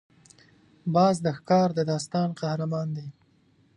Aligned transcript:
باز 0.93 1.15
د 1.25 1.27
ښکار 1.37 1.69
د 1.77 1.79
داستان 1.91 2.29
قهرمان 2.41 2.87
دی 2.97 3.07